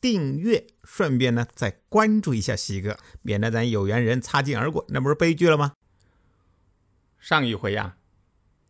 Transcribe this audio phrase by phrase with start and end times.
[0.00, 0.66] 订阅。
[0.84, 5.74] 顺便呢，再关注一下西哥，免得咱有缘人擦肩而过，那不是悲剧了吗？
[7.18, 7.96] 上一回呀，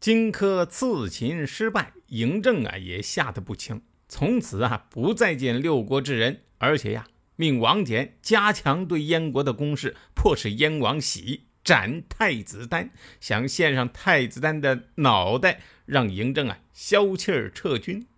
[0.01, 7.06] 荆轲刺秦失败，嬴政啊也吓得不轻，从此啊不再见六国之人，而且呀
[7.37, 18.09] 命王翦加强对燕国的攻势，迫使燕王喜斩太子丹，想献上太子丹的脑袋，让嬴政啊消气儿撤军。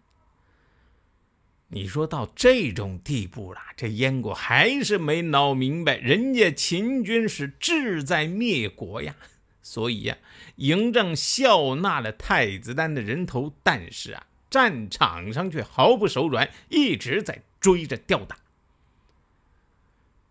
[1.72, 9.14] 你说到这种地步了，这燕国还是没闹明白，人家秦军是志在灭国呀。
[9.62, 10.18] 所以呀，
[10.56, 18.36] 嬴政笑纳了太子丹的人头，但是啊，战场上却毫不手软，一直在追着吊打。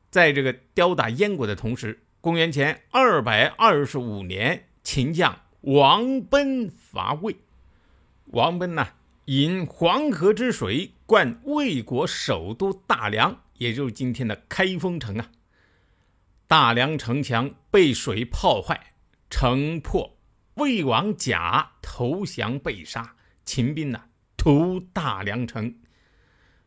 [0.09, 7.37] 在这个吊打燕国的同时，公元前二百二十五年，秦将王奔伐魏。
[8.25, 8.89] 王奔呐。
[9.29, 15.29] 引黄河之水灌魏国首都大梁，也就是今天的开封城啊。
[16.47, 18.95] 大梁城墙被水泡坏，
[19.29, 20.17] 城破，
[20.55, 24.05] 魏王甲投降被杀，秦兵呢
[24.35, 25.75] 屠大梁城。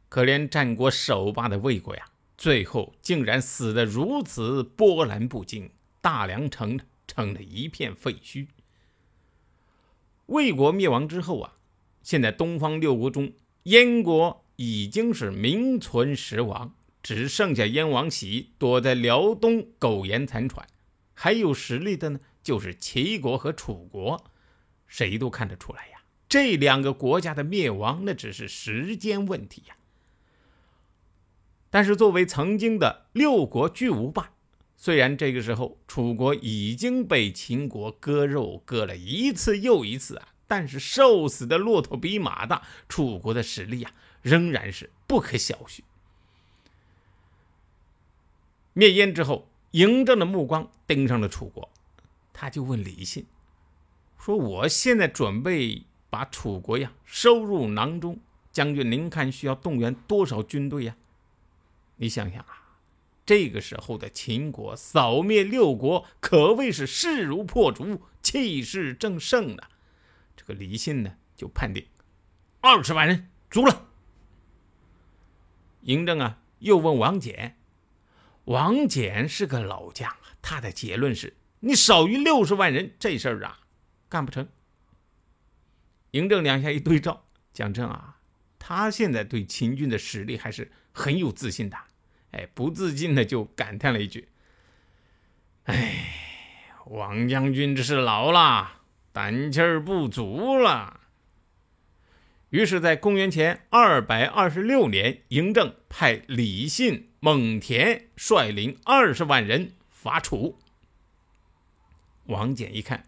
[0.08, 2.04] 可怜战国首霸的魏国呀，
[2.38, 5.68] 最后竟然死得如此波澜不惊，
[6.00, 8.46] 大梁城成了一片废墟。
[10.26, 11.54] 魏国灭亡之后啊。
[12.02, 13.32] 现在东方六国中，
[13.64, 20.66] 燕国已经是名存实亡，只剩下燕王喜躲在辽东苟延残喘。
[21.14, 24.24] 还有实力的呢，就是齐国和楚国。
[24.86, 29.76] 谁都看得出来呀，这两个国家的灭亡，那只是时间问题呀。
[31.70, 34.32] 但是作为曾经的六国巨无霸，
[34.76, 40.31] 虽然这个时候楚国已经被秦国割肉割了一次又一次啊。
[40.52, 43.90] 但是瘦死的骆驼比马大，楚国的实力呀，
[44.20, 45.80] 仍然是不可小觑。
[48.74, 51.70] 灭燕之后，嬴政的目光盯上了楚国，
[52.34, 53.24] 他就问李信
[54.18, 58.20] 说：“我现在准备把楚国呀收入囊中，
[58.52, 60.94] 将军您看需要动员多少军队呀？”
[61.96, 62.76] 你想想啊，
[63.24, 69.62] 这个时候的秦国扫灭六国，可谓是势如破竹，气势正盛呢。
[70.44, 71.86] 这个李信呢，就判定
[72.60, 73.86] 二十万人足了。
[75.84, 77.52] 嬴政啊，又问王翦，
[78.46, 83.60] 王翦是个老将啊，他的结论是：你少于六十万人，这事儿啊，
[84.08, 84.48] 干不成。
[86.10, 88.18] 嬴政两下一对照，讲真啊，
[88.58, 91.76] 他现在对秦军的实力还是很有自信的。
[92.32, 94.28] 哎，不自禁的就感叹了一句
[95.64, 98.80] ：“哎，王将军这是老了。”
[99.12, 101.00] 胆气儿不足了。
[102.48, 110.58] 于是，在公元前二百二十六年，嬴政派李信、蒙恬率领二十万人伐楚。
[112.24, 113.06] 王翦一看，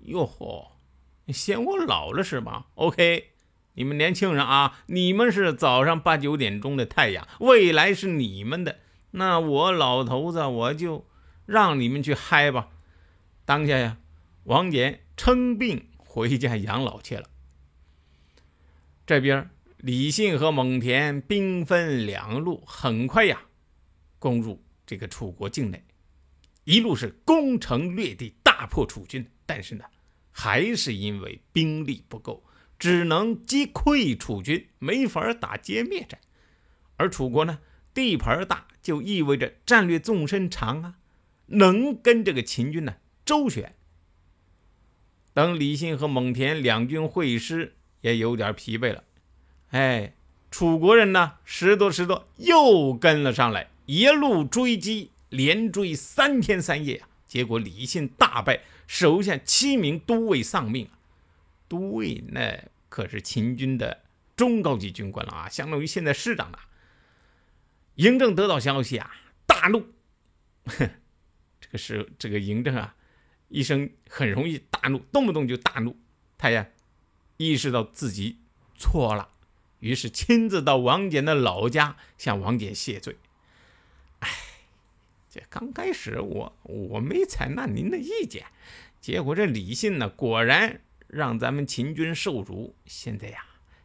[0.00, 0.72] 哟呵，
[1.28, 3.30] 嫌我老了是吧？OK，
[3.74, 8.78] 你们年轻人啊，你们是早上八九点钟的太阳，未来是你们的。
[9.12, 11.06] 那我老头子，我就
[11.46, 12.68] 让你们去嗨吧。
[13.46, 13.96] 当下呀，
[14.44, 14.98] 王翦。
[15.16, 17.28] 称病回家养老去了。
[19.06, 23.42] 这边李信和蒙恬兵分两路，很快呀，
[24.18, 25.84] 攻入这个楚国境内，
[26.64, 29.24] 一路是攻城略地，大破楚军。
[29.46, 29.84] 但是呢，
[30.32, 32.42] 还是因为兵力不够，
[32.78, 36.20] 只能击溃楚军，没法打歼灭战。
[36.96, 37.60] 而楚国呢，
[37.94, 40.98] 地盘大，就意味着战略纵深长啊，
[41.46, 43.76] 能跟这个秦军呢周旋。
[45.36, 49.04] 等李信和蒙恬两军会师，也有点疲惫了。
[49.68, 50.14] 哎，
[50.50, 57.08] 楚国人呢，拾掇拾掇，又跟了上来，一路追击，连追三天三夜啊！
[57.26, 60.96] 结果李信大败，手下七名都尉丧命啊！
[61.68, 62.58] 都尉那
[62.88, 64.04] 可是秦军的
[64.34, 66.58] 中高级军官了啊，相当于现在师长了。
[67.96, 69.84] 嬴政得到消息啊，大怒。
[70.64, 70.88] 哼，
[71.60, 72.94] 这个是这个嬴政啊。
[73.48, 75.96] 医生很容易大怒，动不动就大怒。
[76.38, 76.66] 他呀，
[77.36, 78.38] 意识到自己
[78.76, 79.30] 错了，
[79.78, 83.16] 于是亲自到王翦的老家向王翦谢罪。
[84.20, 84.28] 哎，
[85.30, 88.46] 这刚开始我我没采纳您的意见，
[89.00, 92.74] 结果这李信呢，果然让咱们秦军受辱。
[92.84, 93.44] 现在呀，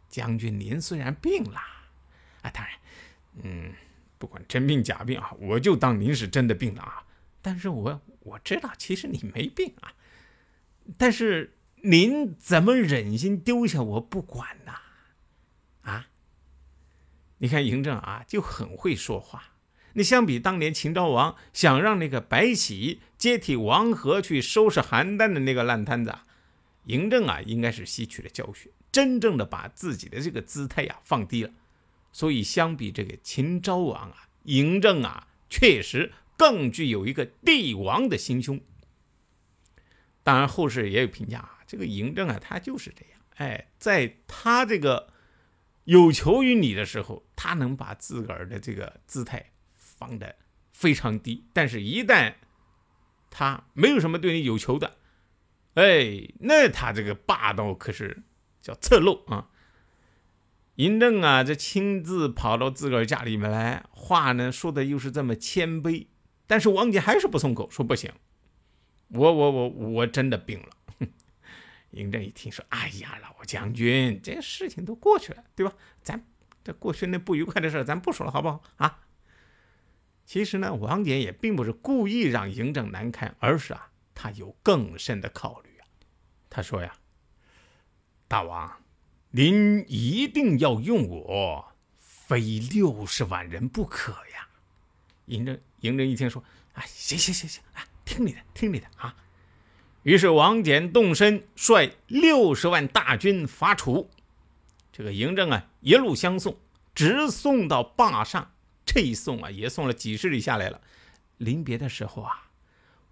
[0.10, 1.60] 将军您虽然病了，
[2.42, 2.74] 啊，当然，
[3.44, 3.74] 嗯，
[4.18, 7.06] 不管真病假病啊，我就当您是真的病了啊。
[7.42, 9.94] 但是我我知道，其实你没病啊。
[10.98, 14.74] 但是您怎么忍心丢下我不管呢？
[15.82, 16.08] 啊？
[17.40, 19.54] 你看嬴政啊，就很会说话。
[19.94, 26.16] 那相比当年秦昭王想让那个白起接替王和去收拾邯郸的那个烂摊子，
[26.86, 31.52] 嬴政啊，应该是吸取了教训，真正的把自己的这个姿态呀放低了。
[32.12, 38.60] 所以相比这个秦昭王啊，嬴政啊，确实更具有一个帝王的心胸。
[40.24, 43.22] 当然，后世也有评价啊，这个嬴政啊，他就是这样。
[43.36, 45.14] 哎，在他这个
[45.84, 49.52] 有求于你的时候，他能把自个儿的这个姿态。
[50.02, 50.36] 放的
[50.72, 52.34] 非常低，但是，一旦
[53.30, 54.98] 他没有什么对你有求的，
[55.76, 58.24] 哎，那他这个霸道可是
[58.64, 59.50] 叫侧漏啊！
[60.78, 66.08] 嬴政啊，这亲自跑到自个儿家里面来，话呢说的又是这么谦卑，
[66.52, 68.12] 但是王杰还是不松口，说不行，
[69.08, 70.68] 我我我我真的病了。
[71.96, 75.74] 嬴政一听说，哎呀，老将军，这事情都过去了，对吧？
[76.02, 76.22] 咱
[76.62, 79.00] 这过去那不愉快的事，咱不说了，好不好啊？
[80.26, 85.88] 其实呢，王翦也并不是故意让嬴政难堪，而是啊，他有更深的考虑啊。
[86.50, 86.94] 他说呀
[88.28, 88.84] ：“大王，
[89.30, 94.50] 您一定要用我，非六十万人不可呀。”
[95.32, 96.44] 嬴政，嬴政一听说，
[96.74, 99.16] 啊，行行行行，啊，听你的，听你的啊。
[100.04, 104.10] 于是王翦动身，率六十万大军伐楚。
[104.92, 106.58] 这个嬴政啊，一路相送，
[106.94, 108.52] 直送到坝上。
[108.86, 110.82] 这一送啊，也送了几十里下来了。
[111.38, 112.50] 临别的时候啊，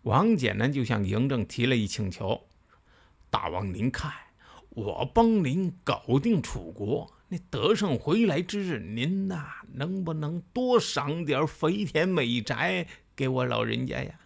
[0.01, 2.47] 王翦呢就向嬴政提了一请求
[3.31, 4.11] ：“大王您看，
[4.69, 12.85] 我帮您搞定楚国，那得胜回来之日，您呐能不能多赏点肥田美宅
[13.15, 14.19] 给我老人家呀？”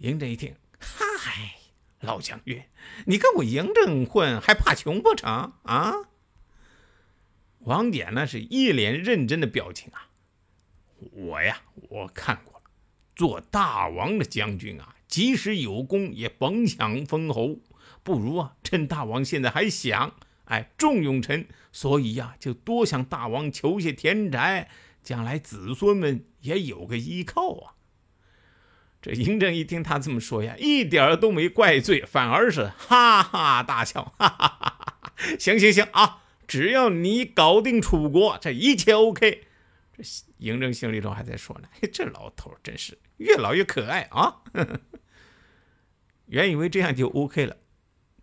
[0.00, 1.56] 嬴政一听，嗨，
[2.00, 2.62] 老将军，
[3.06, 5.94] 你跟我嬴政混，还怕穷不成啊？
[7.60, 10.08] 王翦呢是一脸认真的表情啊。
[11.12, 12.62] 我呀，我看过了，
[13.14, 17.58] 做大王的将军啊，即使有功，也甭想封侯。
[18.08, 20.14] 不如啊，趁大王现在还想，
[20.46, 24.70] 哎，重用臣，所以呀，就多向大王求些田宅，
[25.02, 27.74] 将来子孙们也有个依靠啊。
[29.02, 35.12] 这嬴政一听他这么说呀，一点都没怪罪，反而是哈哈大笑，哈哈哈哈！
[35.38, 39.44] 行行行啊，只要你搞定楚国，这一切 OK。
[39.92, 40.02] 这
[40.40, 44.36] 嬴政心里头还在说呢：“这老头真是越老越可爱啊！”
[46.26, 47.56] 原以为这样就 OK 了，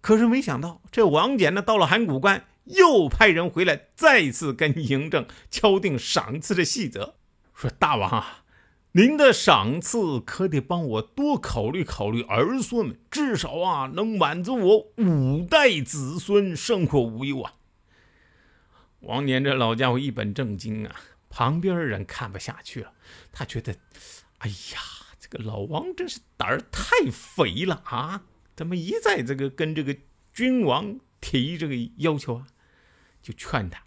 [0.05, 7.15] 可是没想到这王翦呢，到了函谷关，又派人回来，再次跟嬴政敲定赏赐的细则，
[7.55, 8.43] 说：“大王啊，
[8.91, 17.53] 您的赏赐可得帮我多考虑考虑儿孙们，至少啊，能满足我五代子孙生活无忧啊。”
[19.01, 20.95] 王翦这老家伙一本正经啊。
[21.31, 22.93] 旁边人看不下去了，
[23.31, 23.75] 他觉得，
[24.37, 24.79] 哎呀，
[25.19, 28.21] 这个老王真是胆儿太肥了啊！
[28.55, 29.97] 怎么一再这个跟这个
[30.33, 32.47] 君王提这个要求啊？
[33.21, 33.83] 就劝他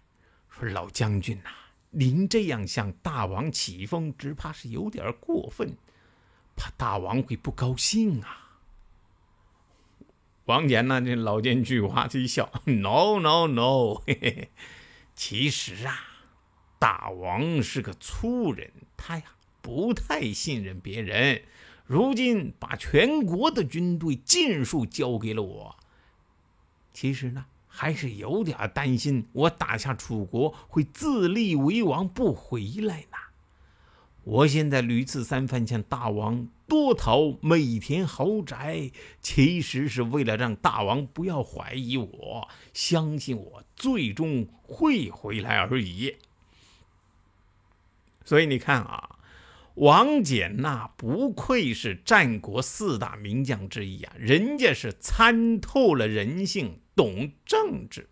[0.49, 1.49] 说：“老将军呐，
[1.91, 5.77] 您这样向大王起风，只怕是有点过分，
[6.57, 8.59] 怕大王会不高兴啊。”
[10.45, 14.49] 王翦呢，这老奸巨猾，这一笑：“No No No，嘿嘿，
[15.15, 16.05] 其实啊。”
[16.79, 19.23] 大王是个粗人，他呀
[19.61, 21.43] 不太信任别人。
[21.89, 25.75] 如今把全国的军队尽数交给了我，
[26.93, 33.17] 其实呢还是有点担心，我打下楚国会自立为王不回来呢。
[34.23, 46.17] 我现在屡次三番向大王多讨每田豪宅，其实是为了让大王不要怀疑我，相信我最终会回来而已。
[48.23, 49.17] 所以你看啊，
[49.79, 58.09] 王翦那不愧是战国四大名将之一啊，人家是参透了人性，懂政治。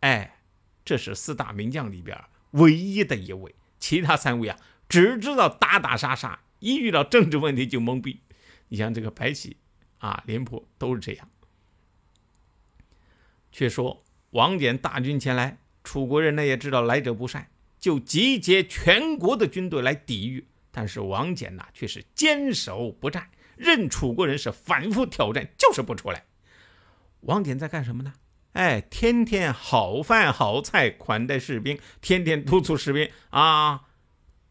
[0.00, 0.38] 哎，
[0.86, 2.18] 这是四大名将里边
[2.52, 8.20] 唯一的一位，其他三位啊，只知道打打杀杀，一遇到政治问题就懵逼。
[8.68, 9.58] 你像这个白起
[9.98, 11.28] 啊、廉颇都是这样。
[13.52, 17.50] 却说王翦大军前来，楚国人呢也知道来者不善。
[17.78, 26.26] 就集结全国的军队来抵御但是王翦呐，却是坚守不战，任楚国人是反复挑战，就是不出来。
[27.20, 28.12] 王翦在干什么呢？
[28.52, 33.84] 哎，天天好饭好菜款待士兵，天天督促士兵啊，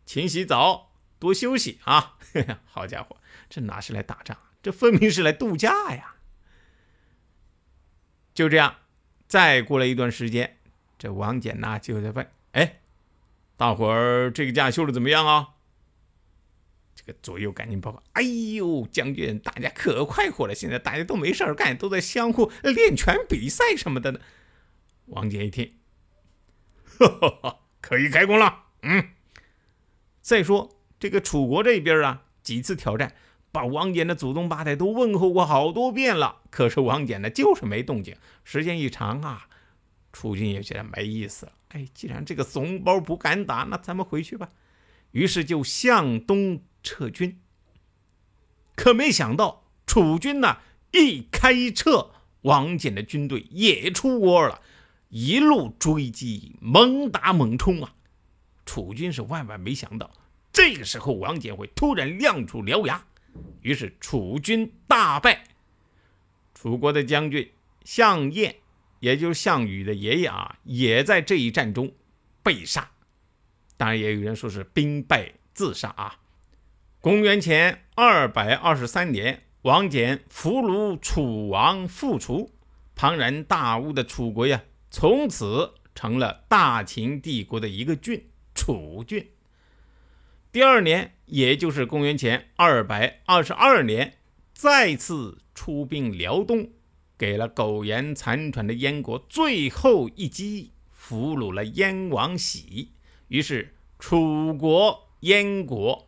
[0.03, 2.17] 勤洗澡，多休息啊。
[2.65, 3.17] 好家伙，
[3.47, 4.35] 这哪是来打仗？
[4.63, 6.15] 这分明是来度假呀！
[8.33, 8.77] 就这样，
[9.27, 10.57] 再过了一段时间，
[10.97, 12.81] 这王翦呐就在问：“哎，
[13.55, 15.49] 大伙儿这个假休的怎么样啊？”
[17.05, 20.55] 个左右赶紧报告：“哎呦，将军，大家可快活了！
[20.55, 24.19] 现在大家都没事干，都在相互练拳比赛什么的呢。”
[25.07, 25.73] 王翦一听，
[26.83, 28.63] 哈哈哈可以开工了。
[28.81, 29.09] 嗯，
[30.19, 33.13] 再说这个楚国这边啊，几次挑战，
[33.51, 38.15] 把王翦的祖宗八代都问候过好多遍了，可是王翦呢，就是没动静。
[38.43, 39.47] 时间一长啊，
[40.11, 41.51] 楚军也觉得没意思了。
[41.69, 44.49] 哎，既然这个怂包不敢打，那咱们回去吧。
[45.11, 46.63] 于是就向东。
[46.85, 47.41] 撤军，
[48.75, 50.59] 可没想到楚军呢
[50.91, 52.11] 一开撤，
[52.43, 54.61] 王翦的军队也出窝了，
[55.09, 57.95] 一路追击，猛打猛冲啊！
[58.65, 60.11] 楚军是万万没想到，
[60.53, 63.03] 这个时候王翦会突然亮出獠牙，
[63.61, 65.43] 于是楚军大败。
[66.53, 67.51] 楚国的将军
[67.83, 68.55] 项燕，
[68.99, 71.91] 也就是项羽的爷爷啊，也在这一战中
[72.43, 72.91] 被杀。
[73.75, 76.19] 当然，也有人说是兵败自杀啊。
[77.05, 82.51] 公元前二百二十三年，王翦俘虏楚王复楚，
[82.95, 89.23] 庞然大物的楚国呀，从此成了大秦帝国的一个郡——楚郡。
[90.51, 94.15] 第二年，也就是公元前二百二十二年，
[94.51, 96.67] 再次出兵辽东，
[97.19, 102.93] 给了苟延残喘的燕国最后一击，俘虏了燕王喜，
[103.27, 106.07] 于是楚国、燕国。